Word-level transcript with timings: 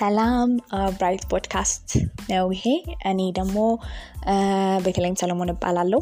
ሰላም 0.00 0.50
Bright 0.96 1.24
podcast 1.30 1.88
ነው 2.30 2.46
ይሄ። 2.54 2.64
እኔ 3.10 3.20
ደግሞ 3.38 3.56
ቤተልሔም 4.84 5.16
ሰለሞን 5.16 5.52
እባላለሁ። 5.54 6.00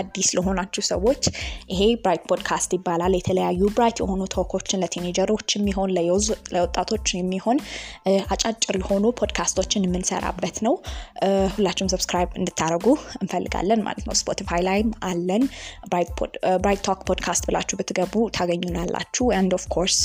አዲስ 0.00 0.28
ለሆናችሁ 0.36 0.82
ሰዎች 0.88 1.22
ይሄ 1.72 1.80
Bright 2.02 2.24
podcast 2.30 2.70
ይባላል። 2.76 3.14
የተለያዩ 3.16 3.62
bright 3.76 3.98
የሆኑ 4.02 4.22
talk 4.34 4.52
ኦችን 4.52 4.80
ለ 4.82 4.91
teenager 4.91 5.29
ኦች 5.29 5.48
የሚሆን 5.56 5.90
ለወጣቶች 6.54 7.06
የሚሆን 7.16 7.58
አጫጭር 8.32 8.76
የሆኑ 8.80 9.04
ፖድካስቶችን 9.20 9.86
የምንሰራበት 9.86 10.58
ነው። 10.66 10.74
ሁላችሁም 11.56 11.90
subscribe 11.94 12.30
እንድታደርጉ 12.40 12.86
እንፈልጋለን 13.20 13.82
ማለት 13.86 14.04
ነው። 14.08 14.16
Spotify 14.20 14.62
ላይም 14.68 14.90
አለን። 15.10 15.44
Bright 16.58 16.82
Talk 16.86 17.00
podcast 17.08 17.44
ብላችሁ 17.48 17.78
ብትገቡ 17.80 18.14
ታገኙናላችሁ። 18.36 19.26
and 19.38 19.52
of 19.58 19.66
course 19.74 19.98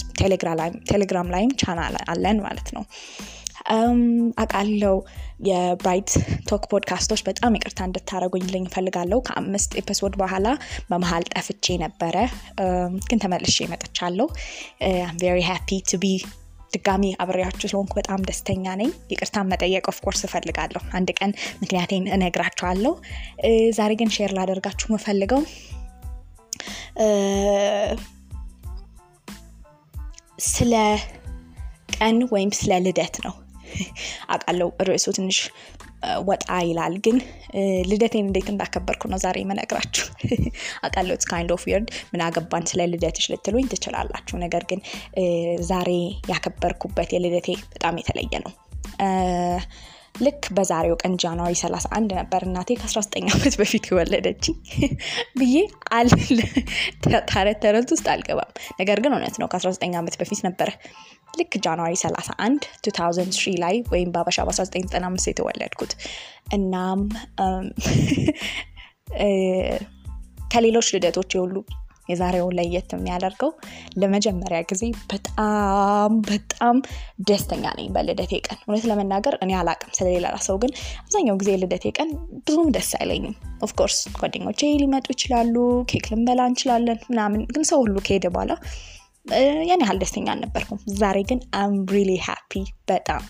ቴሌግራም 0.92 1.30
ላይም 1.34 1.52
ቻናል 1.62 1.96
አለን 2.12 2.40
ማለት 2.46 2.70
ነው። 2.76 2.84
አውቃለው 4.44 4.98
የ 5.48 5.63
Bright 5.63 6.10
Talk 6.50 6.64
podcast 6.72 7.04
ኦች 7.04 7.22
በጣም 7.28 7.56
ይቅርታ 7.58 7.80
እንድታደርጉልኝ 7.88 8.66
እፈልጋለሁ። 8.68 9.20
ከአምስት 9.28 9.72
episode 9.82 10.16
በኋላ 10.22 10.48
በመሀል 10.90 11.26
ጠፍቼ 11.34 11.78
ነበረ፣ 11.84 12.16
ግን 13.10 13.22
ተመልሼ 13.24 13.68
መጥቻለሁ። 13.74 14.28
very 15.22 15.42
happy 15.50 15.80
to 15.90 16.00
be 16.04 16.14
ድጋሚ 16.74 17.06
አብሬያችሁ 17.24 17.66
ስለሆንኩ 17.66 17.94
በጣም 17.98 18.22
ደስተኛ 18.28 18.66
ነኝ። 18.82 18.92
ይቅርታ 19.12 19.38
መጠየቅ 19.50 19.84
of 19.92 19.99
course 19.99 20.22
እፈልጋለሁ። 20.28 20.82
አንድ 20.98 21.10
ቀን 21.20 21.32
ምክንያቴን 21.62 22.06
እነግራችኋለሁ። 22.16 22.94
ዛሬ 23.78 23.92
ግን 24.02 24.12
share 24.16 24.34
ላደርጋችሁ 24.38 24.88
የምፈልገው 24.90 25.42
ስለ 30.48 30.74
ቀን 31.96 32.18
ወይም 32.34 32.52
ስለ 32.58 32.74
ልደት 32.86 33.16
ነው። 33.26 33.34
አውቃለሁ 34.30 34.68
ርዕሱ 34.88 35.06
ትንሽ 35.18 35.40
ወጣ 36.28 36.48
ይላል፣ 36.68 36.94
ግን 37.06 37.18
ልደቴን 37.90 38.26
እንዴት 38.26 38.48
እንዳከበርኩ 38.54 39.04
ነው 39.12 39.20
ዛሬ 39.24 39.38
የምነግራችሁ። 39.44 40.06
አውቃለሁ 40.84 41.14
it's 41.16 41.30
kind 41.32 41.52
of 41.56 41.64
weird 41.70 41.90
ምን 42.12 42.24
አገባን 42.28 42.66
ስለ 42.72 42.88
ልደትሽ 42.92 43.26
ልትሉኝ 43.34 43.68
ትችላላችሁ። 43.74 44.38
ነገር 44.46 44.66
ግን 44.72 44.82
ዛሬ 45.70 45.90
ያከበርኩበት 46.32 47.12
የልደቴ 47.16 47.50
በጣም 47.74 48.00
የተለየ 48.02 48.34
ነው። 48.46 48.54
ልክ 50.16 50.44
በዛሬው 50.54 50.96
ቀን 51.02 51.14
January 51.18 51.54
31 51.60 52.14
ነበር 52.14 52.42
እናቴ 52.44 52.70
ከ19 52.76 53.30
ዓመት 53.36 53.56
በፊት 53.58 53.86
የወለደችኝ 53.90 54.58
ብዬ 55.40 55.56
ታረት 57.32 57.60
ተረት 57.60 57.90
ውስጥ 57.92 58.08
አልገባም። 58.08 58.52
ነገር 58.80 59.00
ግን 59.00 59.14
እውነት 59.14 59.36
ነው 59.42 59.50
ከ19 59.54 59.98
ዓመት 59.98 60.18
በፊት 60.22 60.42
ነበረ 60.46 60.70
ልክ 61.40 61.54
ጃንዋሪ 61.58 61.94
31 61.96 62.68
2003 62.88 63.60
ላይ 63.60 63.76
ወይም 63.92 64.10
በአበሻ 64.12 64.40
በ1995 64.44 65.30
የተወለድኩት። 65.32 65.94
እናም 66.54 67.02
ከሌሎች 70.54 70.88
ልደቶች 70.94 71.32
የሁሉ 71.36 71.56
የዛሬውን 72.12 72.56
ለየት 72.60 72.90
የሚያደርገው 72.96 73.52
ለመጀመሪያ 74.02 74.60
ጊዜ 74.72 74.84
በጣም 75.12 76.14
በጣም 76.30 76.78
ደስተኛ 77.30 77.66
ነኝ 77.80 77.88
በልደቴ 77.96 78.34
ቀን። 78.48 78.60
እውነት 78.66 78.86
ለመናገር 78.92 79.36
እኔ 79.44 79.52
አላቅም 79.60 79.92
ስለሌላ 79.98 80.36
ሰው፣ 80.48 80.58
ግን 80.64 80.72
አብዛኛው 81.02 81.38
ጊዜ 81.42 81.52
ልደቴ 81.62 81.86
ቀን 81.98 82.10
ብዙም 82.46 82.70
ደስ 82.76 82.92
አይለኝም። 83.00 83.36
of 83.62 83.71
course 83.71 84.00
ጓደኞቼ 84.20 84.72
ሊመጡ 84.82 85.08
ይችላሉ፣ 85.16 85.56
ኬክ 85.92 86.08
ልንበላ 86.14 86.42
እንችላለን 86.52 87.00
ምናምን፣ 87.10 87.44
ግን 87.54 87.66
ሰው 87.72 87.82
ሁሉ 87.86 87.98
ከሄደ 88.08 88.28
በኋላ 88.34 88.54
ያን 89.68 89.84
ያህል 89.84 89.98
ደስተኛ 90.02 90.28
አልነበርኩም። 90.34 90.80
ዛሬ 91.00 91.18
ግን 91.30 91.40
I'm 91.56 91.74
really 91.88 92.12
happy 92.28 92.52
በጣም 92.88 93.24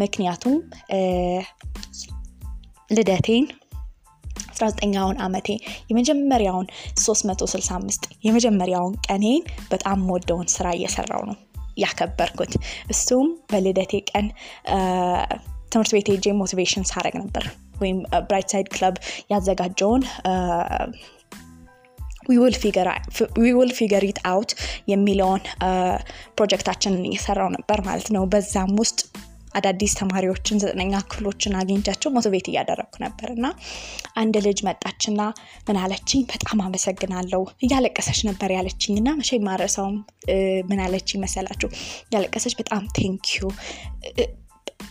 ምክንያቱም 0.00 0.56
ልደቴን 2.90 3.46
19ኛውን 4.58 5.18
ዓመቴ 5.18 5.48
የመጀመሪያውን 5.90 6.66
365 7.00 8.08
የመጀመሪያውን 8.24 8.94
ቀኔን 9.08 9.42
በጣም 9.70 10.00
ምወደውን 10.12 10.48
ስራ 10.48 10.68
እየሰራው 10.70 11.22
ነው 11.30 11.36
ያከበርኩት። 11.76 12.52
እሱም 12.90 13.26
በልደቴ 13.50 13.94
ቀን 14.10 14.26
ትምህርት 15.72 15.92
ቤት 15.96 16.08
ሄጄ 16.12 16.32
motivation 16.32 16.84
ሳረግ 16.84 17.14
ነበር 17.16 17.44
ወይም 17.80 17.98
Bright 18.28 18.48
Side 18.52 18.68
Club 18.74 18.94
ያዘጋጀውን 19.30 20.02
we 22.28 22.36
will 23.58 23.72
figure 23.78 24.04
out 24.24 24.50
የሚለውን 24.88 25.42
ፕሮጀክታችንን 26.36 27.04
እየሰራው 27.08 27.48
ነበር 27.48 27.80
ማለት 27.80 28.08
ነው። 28.16 28.24
በዛም 28.32 28.72
ውስጥ 28.78 28.98
አዳዲስ 29.54 29.92
ተማሪዎችን 29.98 30.60
ዘጠነኛ 30.62 30.94
ክፍሎችን 31.06 31.56
አግኝቻቸው 31.60 32.12
motivate 32.16 32.46
እያደረግኩ 32.50 32.94
ነበር 33.04 33.28
እና 33.34 33.46
አንድ 34.16 34.36
ልጅ 34.46 34.58
መጣችና 34.68 35.20
ምን 35.68 35.78
አለችኝ፣ 35.82 36.22
በጣም 36.32 36.62
አመሰግናለሁ 36.66 37.42
እያለቀሰች 37.66 38.20
ነበር 38.28 38.52
ያለችኝ 38.56 38.96
እና 39.02 39.10
መቼም 39.20 39.38
አረሳውም 39.48 39.96
ምን 40.70 40.80
አለችኝ 40.86 41.20
መሰላችሁ? 41.24 41.70
እያለቀሰች 42.06 42.56
በጣም 42.60 42.82
thank 42.98 43.25
you 43.25 43.42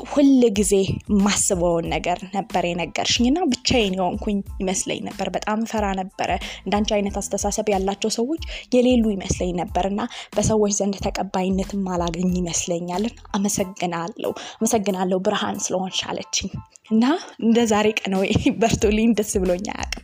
ሁል 0.05 0.27
ጊዜ 0.57 0.73
ማስበውን 1.21 1.85
ነገር 1.93 2.19
ነበር 2.35 2.63
የነገርሽኝ 2.67 3.25
እና 3.29 3.39
ብቻዬን 3.51 3.95
የሆንኩኝ 3.97 4.37
ይመስለኝ 4.61 4.99
ነበር። 5.07 5.27
በጣም 5.35 5.59
እፈራ 5.71 5.85
ነበረ። 5.99 6.29
እንዳንቺ 6.63 6.91
አይነት 6.97 7.17
አስተሳሰብ 7.21 7.69
ያላቸው 7.73 8.11
ሰዎች 8.17 8.41
የሌሉ 8.75 9.05
ይመስለኝ 9.13 9.51
ነበር 9.61 9.87
እና 9.91 10.01
በሰዎች 10.35 10.73
ዘንድ 10.79 10.95
ተቀባይነትም 11.05 11.83
አላገኝ 11.95 12.31
ይመስለኛል። 12.41 13.05
አመሰግናለሁ 13.35 14.31
አመሰግናለሁ 14.57 15.19
ብርሃን 15.25 15.59
ስለሆንሽ 15.65 16.01
አለችኝ 16.09 16.51
እና 16.91 17.03
እንደ 17.41 17.59
ዛሬ 17.67 17.87
ቀን 17.99 18.15
ወይ 18.17 18.31
በርቶልኝ 18.61 19.11
ደስ 19.17 19.31
ብሎኝ 19.43 19.67
አያውቅም። 19.73 20.03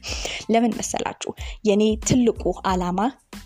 ለምን 0.52 0.74
መሰላችሁ? 0.80 1.31
የኔ 1.68 1.84
ትልቁ 2.08 2.44
አላማ 2.72 3.00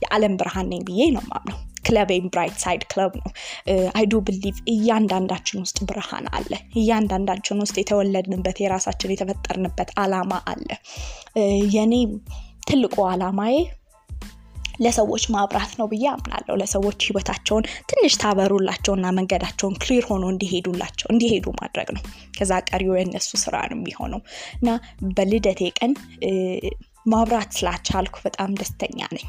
የዓለም 0.04 0.36
ብርሃን 0.40 0.70
ነኝ 0.72 0.84
ብዬ 0.88 1.02
ነው 1.16 1.26
ማምነው። 1.32 1.60
ክለቤም 1.86 2.28
Bright 2.34 2.58
Side 2.64 2.84
Club 2.92 3.14
ነው። 3.20 3.30
I 3.96 4.02
do 4.02 4.14
believe 4.28 4.58
እያንዳንዳችን 4.74 5.62
ውስጥ 5.64 5.78
ብርሃን 5.90 6.28
አለ። 6.38 6.52
እያንዳንዳችን 6.82 7.62
ውስጥ 7.64 7.76
የተወለድንበት 7.82 8.60
የራሳችን 8.64 9.14
የተፈጠርንበት 9.14 9.92
አላማ 10.04 10.42
አለ። 10.54 10.70
የኔ 11.76 11.94
ትልቁ 12.68 12.96
አላማዬ 13.10 13.56
ለሰዎች 14.80 15.24
ማብራት 15.34 15.72
ነው 15.80 15.88
ብዬ 15.92 16.06
አምናለሁ። 16.14 16.56
ለሰዎች 16.62 17.00
ህይወታቸውን 17.08 17.68
ትንሽ 17.90 18.14
ታበሩላቸውና 18.22 19.06
መንገዳቸውን 19.18 19.78
clear 19.84 20.06
ሆኖ 20.10 20.24
እንዲሄዱላቸው 20.34 21.08
እንዲሄዱ 21.14 21.46
ማድረግ 21.60 21.90
ነው። 21.98 22.04
ከዛ 22.38 22.52
ቀሪው 22.70 22.94
የእነሱ 22.98 23.30
ስራ 23.44 23.56
ነው 23.72 23.78
የሚሆነው 23.80 24.22
እና 24.58 24.70
በልደቴ 25.18 25.72
ቀን 25.80 25.94
ማብራት 27.06 27.52
ስለቻልኩ 27.58 28.16
በጣም 28.24 28.52
ደስተኛ 28.60 29.00
ነኝ። 29.12 29.28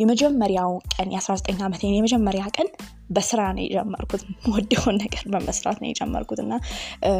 የመጀመሪያው 0.00 0.70
ቀን 0.94 1.08
የ19 1.14 1.64
ዓመቴን 1.66 1.96
የመጀመሪያ 1.96 2.44
ቀን 2.56 2.68
በስራ 3.10 3.40
ነው 3.56 3.64
የጀመርኩት። 3.64 4.22
ምወደውን 4.54 4.96
ነገር 5.02 5.24
በመስራት 5.34 5.78
ነው 5.82 5.88
የጀመርኩት 5.90 6.40
እና 6.44 6.54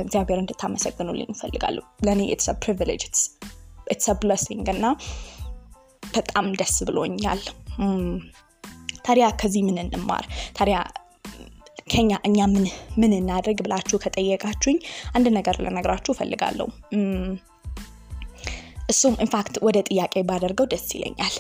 እግዚአብሔር 0.01 0.39
እንድታመሰግኑልኝ 0.43 1.31
እፈልጋለሁ። 1.35 1.85
ለእኔ 2.07 2.23
it's 2.33 2.49
privilege 2.65 3.03
it's 3.87 4.07
blessing 4.23 4.69
እና 4.75 4.87
በጣም 6.03 6.47
ደስ 6.61 6.77
ብሎኛል። 6.89 7.43
ታዲያ 9.07 9.27
ከዚህ 9.41 9.63
ምን 9.67 9.79
እንማር? 9.83 10.25
ታዲያ 10.55 10.79
ከኛ 11.91 12.13
እኛ 12.29 12.39
ምን 13.01 13.13
እናድርግ 13.19 13.59
ብላችሁ 13.65 13.97
ከጠየቃችሁኝ 14.05 14.79
አንድ 15.15 15.27
ነገር 15.37 15.57
ልነግራችሁ 15.65 16.13
እፈልጋለሁ። 16.15 16.67
እሱም 18.89 19.15
ኢንፋክት 19.23 19.55
ወደ 19.67 19.79
ጥያቄ 19.89 20.15
ባደርገው 20.29 20.67
ደስ 20.73 20.87
ይለኛል። 20.97 21.37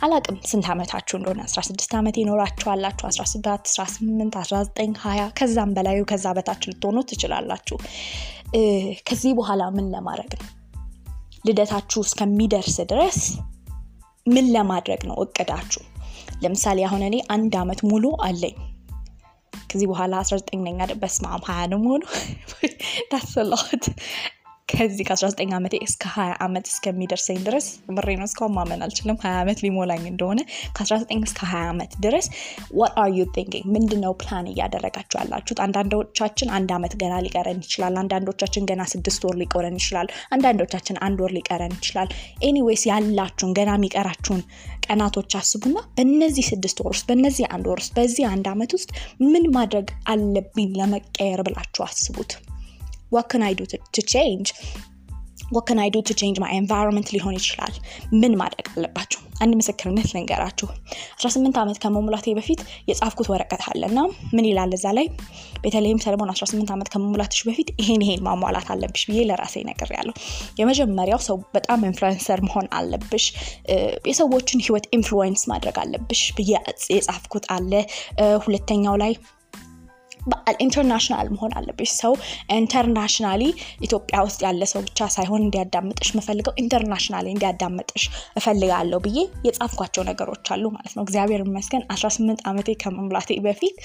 አላቅም 0.00 0.36
ስንት 0.50 0.66
ዓመታችሁ 0.72 1.14
እንደሆነ 1.18 1.40
16 1.52 1.94
ዓመት 1.98 2.16
ይኖራችኋላችሁ፣ 2.20 3.06
17፣ 3.10 3.48
18፣ 3.72 4.36
19፣ 4.42 5.00
20 5.04 5.32
ከዛም 5.38 5.72
በላዩ 5.76 6.02
ከዛ 6.10 6.34
በታች 6.36 6.62
ልትሆኑ 6.70 6.98
ትችላላችሁ። 7.10 7.78
ከዚህ 9.08 9.32
በኋላ 9.38 9.62
ምን 9.76 9.88
ለማድረግ 9.94 10.30
ነው? 10.38 10.46
ልደታችሁ 11.44 12.00
እስከሚደርስ 12.06 12.76
ድረስ 12.92 13.18
ምን 14.26 14.46
ለማድረግ 14.52 15.00
ነው 15.08 15.16
እቅዳችሁ? 15.24 15.82
ለምሳሌ 16.44 16.78
አሁን 16.86 17.02
እኔ 17.08 17.16
አንድ 17.34 17.54
ዓመት 17.62 17.80
ሙሉ 17.90 18.04
አለኝ። 18.26 18.56
ከዚህ 19.70 19.86
በኋላ 19.90 20.14
19 20.24 20.64
ነኛ 20.66 20.80
አብ 20.86 21.02
20 21.48 21.68
ነው 21.72 21.80
ሆኑ 21.86 22.02
ዳስለዋት 23.12 23.84
ከዚህ 24.68 25.04
ከ19 25.08 25.50
ዓመቴ 25.56 25.74
እስከ 25.86 26.02
20 26.12 26.36
ዓመት 26.44 26.66
እስከሚደርሰኝ 26.70 27.38
ድረስ 27.46 27.66
ምሬ 27.96 28.14
ነው 28.20 28.26
እስካሁን 28.28 28.52
ማመን 28.56 28.80
አልችልም። 28.84 29.16
20 29.22 29.40
ዓመት 29.40 29.58
ሊሞላኝ 29.64 30.02
እንደሆነ 30.10 30.40
ከ19 30.76 31.26
እስከ 31.28 31.40
20 31.48 31.68
ዓመት 31.72 31.92
ድረስ 32.04 32.26
what 32.78 32.92
are 33.02 33.10
you 33.16 33.26
thinking? 33.36 33.64
ምንድን 33.74 34.00
ነው 34.04 34.12
ፕላን 34.22 34.46
እያደረጋችሁ 34.52 35.16
ያላችሁት? 35.20 35.58
አንዳንዶቻችን 35.66 36.52
አንድ 36.58 36.70
ዓመት 36.76 36.94
ገና 37.02 37.20
ሊቀረን 37.26 37.60
ይችላል 37.66 37.98
አንዳንዶቻችን 38.02 38.66
ገና 38.70 38.86
ስድስት 38.94 39.24
ወር 39.28 39.36
ሊቀረን 39.42 39.76
ይችላል 39.80 40.08
አንዳንዶቻችን 40.36 40.98
አንድ 41.08 41.20
ወር 41.24 41.34
ሊቀረን 41.38 41.76
ይችላል። 41.78 42.08
anyways 42.48 42.84
ያላችሁን 42.90 43.54
ገና 43.60 43.76
የሚቀራችሁን 43.78 44.42
ቀናቶች 44.86 45.38
አስቡና 45.40 45.78
በእነዚህ 45.98 46.46
ስድስት 46.50 46.80
ወር 46.84 46.92
ውስጥ 46.94 47.06
በእነዚህ 47.10 47.46
አንድ 47.56 47.68
ወር 47.72 47.80
ውስጥ 47.82 47.94
በዚህ 47.98 48.26
አንድ 48.32 48.48
ዓመት 48.54 48.72
ውስጥ 48.78 48.90
ምን 49.28 49.46
ማድረግ 49.56 49.86
አለብኝ 50.14 50.72
ለመቀየር 50.80 51.42
ብላችሁ 51.48 51.84
አስቡት 51.86 52.32
what 53.14 53.28
can 53.28 53.42
I 53.42 53.52
do 53.52 53.64
to, 53.66 53.78
to 53.92 54.02
change? 54.14 54.48
what 55.50 55.66
can 55.66 55.78
I 55.78 55.88
do 55.88 56.00
to 56.02 56.14
change 56.14 56.38
my 56.38 56.50
environment 56.54 57.08
ሊሆን 57.14 57.34
ይችላል። 57.38 57.74
ምን 58.20 58.32
ማድረግ 58.40 58.66
አለባችሁ? 58.72 59.20
አንድ 59.42 59.52
ምስክርነት 59.60 60.08
ልንገራችሁ። 60.14 60.66
18 61.18 61.58
ዓመት 61.62 61.78
ከመሙላቴ 61.82 62.26
በፊት 62.38 62.60
የጻፍኩት 62.90 63.28
ወረቀት 63.32 63.62
አለ 63.70 63.82
እና 63.90 64.00
ምን 64.36 64.46
ይላል 64.50 64.72
እዛ 64.76 64.86
ላይ 64.98 65.06
ቤተልሔም 65.64 66.00
ሰለሞን 66.04 66.30
18 66.34 66.72
ዓመት 66.76 66.88
ከመሙላትሽ 66.94 67.40
በፊት 67.48 67.68
ይሄን 67.82 68.02
ይሄን 68.06 68.22
ማሟላት 68.28 68.68
አለብሽ 68.74 69.04
ብዬ 69.10 69.20
ለራሴ 69.30 69.64
ነግሬያለሁ። 69.70 70.14
የመጀመሪያው 70.60 71.20
ሰው 71.28 71.38
በጣም 71.56 71.86
influencer 71.90 72.42
መሆን 72.48 72.68
አለብሽ፣ 72.80 73.26
የሰዎችን 74.10 74.64
ህይወት 74.66 74.86
influence 74.98 75.44
ማድረግ 75.52 75.78
አለብሽ 75.84 76.22
ብዬ 76.38 76.52
የጻፍኩት 76.96 77.46
አለ። 77.56 77.72
ሁለተኛው 78.46 78.96
ላይ 79.04 79.14
international 80.64 81.28
መሆን 81.34 81.52
አለብሽ። 81.58 81.90
ሰው 82.00 82.12
internationally 82.56 83.42
ኢትዮጵያ 83.86 84.16
ውስጥ 84.26 84.40
ያለ 84.46 84.62
ሰው 84.72 84.80
ብቻ 84.86 85.08
ሳይሆን 85.14 85.42
እንዲያዳምጥሽ 85.44 86.10
የምፈልገው 86.12 86.54
internationally 86.62 87.26
እንዲያዳምጥሽ 87.32 88.04
እፈልጋለሁ 88.38 89.00
ብዬ 89.06 89.18
የጻፍኳቸው 89.46 90.04
ነገሮች 90.10 90.44
አሉ 90.54 90.64
ማለት 90.76 90.92
ነው። 90.96 91.02
እግዚአብሔር 91.06 91.42
ይመስገን 91.46 91.84
18 91.94 92.44
ዓመቴ 92.50 92.68
ከመሙላቴ 92.82 93.38
በፊት 93.46 93.76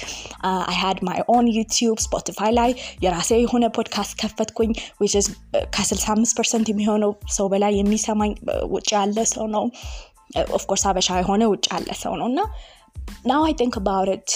I 0.63 0.77
had 0.81 0.99
my 1.07 1.21
own 1.29 1.47
YouTube 1.57 1.97
Spotify 2.05 2.53
ላይ 2.59 2.71
የራሴ 3.03 3.31
የሆነ 3.41 3.65
ፖድካስት 3.77 4.13
ከፈትኩኝ። 4.21 4.71
ከ65 5.75 6.37
percent 6.37 6.67
የሚሆነው 6.69 7.11
ሰው 7.37 7.47
በላይ 7.53 7.73
የሚሰማኝ 7.79 8.31
ውጭ 8.73 8.89
ያለ 8.95 9.19
ሰው 9.33 9.47
ነው። 9.55 9.65
of 10.55 10.62
course 10.62 10.83
ሀበሻ 10.87 11.09
የሆነ 11.19 11.43
ውጭ 11.51 11.65
ያለ 11.73 11.91
ሰው 12.01 12.15
ነው 12.19 12.27
እና 12.31 12.39
now 13.29 13.43
I 13.45 13.53
think 13.59 13.75
about 13.79 14.29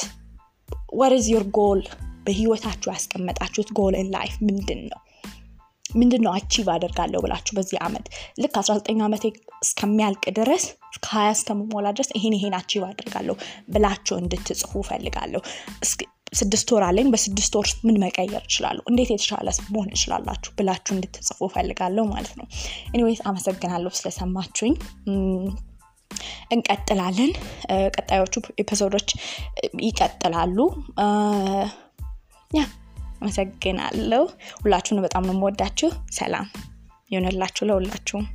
is 0.93 1.25
your 1.29 1.45
goal? 1.51 1.81
በህይወታችሁ 2.25 2.89
ያስቀመጣችሁት 2.93 3.69
goal 3.73 3.95
in 4.01 4.09
life 4.09 4.33
ምንድን 4.41 4.81
ነው 4.91 4.99
ምንድን 5.95 6.21
ነው 6.25 6.31
achieve 6.31 6.67
አደርጋለሁ 6.69 7.19
ብላችሁ 7.21 7.53
በዚህ 7.57 7.77
ዓመት 7.77 8.05
ልክ 8.39 8.55
19 8.61 9.01
ዓመቴ 9.01 9.25
እስከሚያልቅ 9.61 10.23
ድረስ 10.29 10.63
ከ20 11.05 11.33
እስከምሞላ 11.33 11.87
ድረስ 11.97 12.09
ይሄን 12.15 12.35
ይሄን 12.37 12.53
achieve 12.53 12.83
አደርጋለሁ 12.85 13.35
ብላችሁ 13.69 14.17
እንድትጽፉ 14.17 14.83
ፈልጋለሁ 14.83 15.41
ስድስት 16.33 16.71
ወር 16.71 16.83
አለኝ 16.83 17.07
በስድስት 17.11 17.53
ወር 17.57 17.67
ምን 17.83 17.99
መቀየር 18.03 18.43
እችላለሁ? 18.45 18.83
እንዴት 18.89 19.09
የተሻለ 19.11 19.49
መሆን 19.73 19.89
እችላላችሁ? 19.89 20.53
ብላችሁ 20.59 20.95
እንድትጽፉ 20.95 21.47
ፈልጋለሁ 21.47 22.05
ማለት 22.05 22.33
ነው። 22.39 22.47
anyways 22.95 23.21
አመሰግናለሁ 23.25 23.91
ስለሰማችሁኝ 23.99 24.73
እንቀጥላለን። 26.51 27.31
ቀጣዮቹ 27.95 28.33
episode 28.59 28.91
ኦች 28.91 29.09
ይቀጥላሉ። 29.81 30.57
yeah 32.51 32.63
አመሰግናለሁ። 33.21 34.23
ሁላችሁን 34.61 35.01
በጣም 35.01 35.23
ነው 35.23 35.33
የምወዳችሁ። 35.33 35.89
ሰላም 36.11 36.47
ይሆንላችሁ 37.11 37.63
ለሁላችሁም። 37.67 38.25